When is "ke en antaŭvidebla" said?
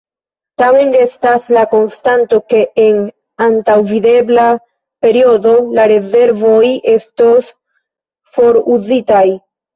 2.53-4.47